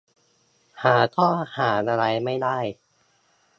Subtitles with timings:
[0.83, 1.27] หาข้อ
[1.57, 2.57] หาอะไรไม่ได้